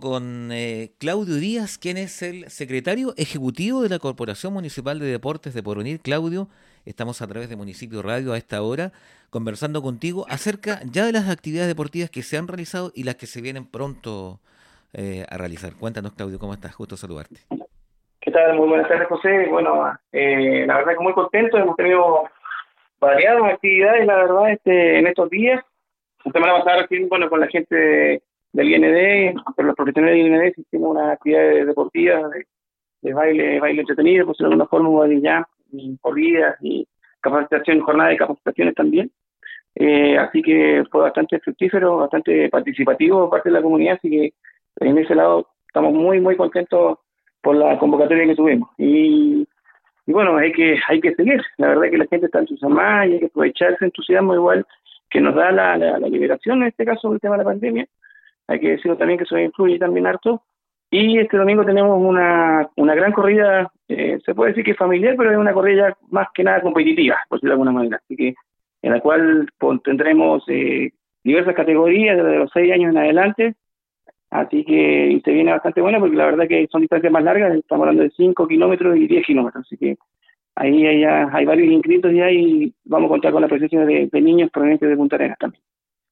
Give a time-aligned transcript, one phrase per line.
[0.00, 5.54] con eh, Claudio Díaz, quien es el secretario ejecutivo de la Corporación Municipal de Deportes
[5.54, 6.00] de Poronil.
[6.00, 6.48] Claudio,
[6.84, 8.92] estamos a través de Municipio Radio a esta hora
[9.30, 13.26] conversando contigo acerca ya de las actividades deportivas que se han realizado y las que
[13.26, 14.40] se vienen pronto
[14.92, 15.72] eh, a realizar.
[15.78, 16.74] Cuéntanos, Claudio, ¿cómo estás?
[16.74, 17.40] Justo saludarte.
[18.20, 18.56] ¿Qué tal?
[18.56, 19.46] Muy buenas tardes, José.
[19.48, 21.58] Bueno, eh, la verdad que muy contento.
[21.58, 22.24] Hemos tenido
[23.00, 25.64] variadas actividades, la verdad, este, en estos días.
[26.24, 28.22] La semana pasada bueno, con la gente
[28.52, 32.28] del IND, con los profesionales del IND, hicimos una actividad deportiva
[33.02, 36.86] de, baile, baile entretenido, pues de alguna forma ya, y corridas y
[37.20, 39.10] capacitación, jornada de capacitaciones también.
[39.74, 44.32] Eh, así que fue bastante fructífero, bastante participativo por parte de la comunidad, así que
[44.80, 46.98] en ese lado estamos muy, muy contentos
[47.42, 48.70] por la convocatoria que tuvimos.
[48.78, 49.46] Y,
[50.06, 51.42] y bueno, hay que hay que seguir.
[51.58, 54.66] La verdad es que la gente está entusiasmada y hay que aprovechar ese entusiasmo igual
[55.10, 57.86] que nos da la, la, la liberación, en este caso, el tema de la pandemia,
[58.48, 60.42] hay que decirlo también que eso influye también harto.
[60.90, 65.32] Y este domingo tenemos una, una gran corrida, eh, se puede decir que familiar, pero
[65.32, 68.00] es una corrida más que nada competitiva, por decirlo de alguna manera.
[68.02, 68.34] Así que
[68.82, 69.48] en la cual
[69.82, 70.92] tendremos eh,
[71.24, 73.54] diversas categorías desde los seis años en adelante.
[74.30, 77.84] Así que se viene bastante buena porque la verdad que son distancias más largas, estamos
[77.84, 79.64] hablando de 5 kilómetros y 10 kilómetros.
[79.66, 79.96] Así que
[80.54, 84.20] ahí hay, hay varios inscritos ya y vamos a contar con la presencia de, de
[84.20, 85.62] niños provenientes de Punta Arenas también.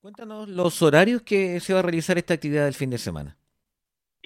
[0.00, 3.36] Cuéntanos los horarios que se va a realizar esta actividad del fin de semana.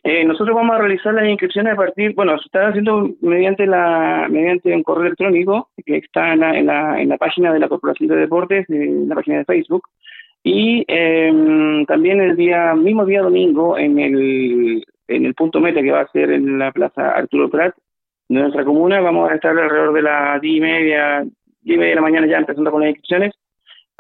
[0.05, 4.27] Eh, nosotros vamos a realizar las inscripciones a partir, bueno, se está haciendo mediante la
[4.29, 7.69] mediante un correo electrónico que está en la, en la, en la página de la
[7.69, 9.85] Corporación de Deportes, en la página de Facebook,
[10.43, 15.93] y eh, también el día mismo día domingo en el en el punto meta que
[15.93, 17.75] va a ser en la Plaza Arturo Prat
[18.29, 21.21] de nuestra comuna, vamos a estar alrededor de las diez y media,
[21.63, 23.33] diez y media de la mañana ya empezando con las inscripciones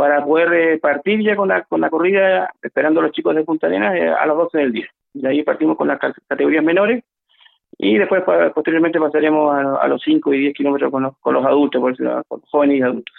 [0.03, 3.45] para poder eh, partir ya con la, con la corrida, esperando a los chicos de
[3.45, 4.87] Punta Arenas eh, a las 12 del día.
[5.15, 7.05] Y ahí partimos con las categorías menores
[7.79, 11.81] y después posteriormente pasaremos a, los 5 y 10 kilómetros con los, con los adultos,
[11.81, 13.15] por decirlo, con jóvenes y adultos.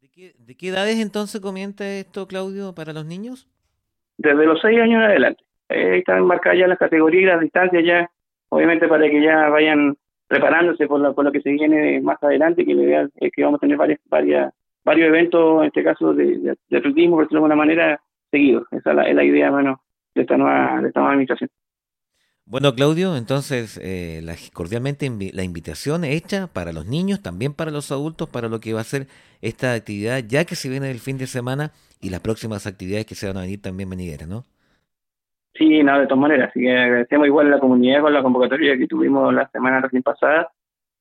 [0.00, 3.46] ¿De qué, ¿De qué edades entonces comienza esto, Claudio, para los niños?
[4.16, 5.44] Desde los 6 años en adelante.
[5.68, 8.10] Eh, están marcadas ya las categorías y las distancias ya,
[8.48, 9.98] obviamente para que ya vayan
[10.28, 13.44] preparándose por lo, por lo que se viene más adelante, que la idea es que
[13.44, 14.54] vamos a tener varias, varias
[14.86, 18.66] varios eventos, en este caso de, de, de atletismo, por decirlo de alguna manera, seguidos.
[18.70, 19.82] Esa es la, es la idea, bueno,
[20.14, 21.50] de esta nueva, de esta nueva administración.
[22.48, 27.72] Bueno, Claudio, entonces, eh, la, cordialmente invi la invitación hecha para los niños, también para
[27.72, 29.08] los adultos, para lo que va a ser
[29.42, 33.16] esta actividad, ya que se viene el fin de semana y las próximas actividades que
[33.16, 34.44] se van a venir también venideras, ¿no?
[35.54, 36.50] Sí, no, de todas maneras.
[36.50, 40.04] Así que agradecemos igual a la comunidad con la convocatoria que tuvimos la semana recién
[40.04, 40.52] pasada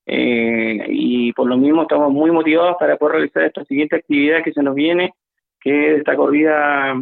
[0.05, 4.53] eh, y por lo mismo estamos muy motivados para poder realizar esta siguiente actividad que
[4.53, 5.13] se nos viene,
[5.59, 6.95] que es esta corrida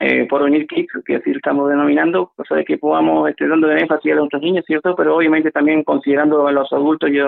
[0.00, 4.12] eh, por venir Kicks, que así estamos denominando, cosa de que podamos este, dando énfasis
[4.12, 4.96] a nuestros niños, ¿cierto?
[4.96, 7.18] Pero obviamente también considerando a los adultos y,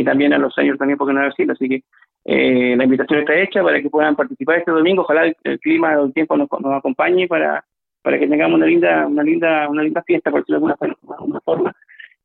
[0.00, 1.82] y también a los señores también, porque no decirlo, así que
[2.24, 6.12] eh, la invitación está hecha para que puedan participar este domingo, ojalá el, clima, el
[6.12, 7.64] tiempo nos, nos acompañe para
[8.02, 10.76] para que tengamos una linda una linda una linda fiesta por de alguna
[11.44, 11.72] forma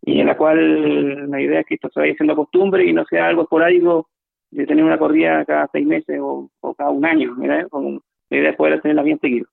[0.03, 3.05] y en la cual la idea es que esto se vaya siendo costumbre y no
[3.05, 4.09] sea algo esporádico
[4.49, 7.67] de tener una corrida cada seis meses o, cada un año, ¿verdad?
[7.69, 9.47] Con la idea de poder tenerla bien seguido.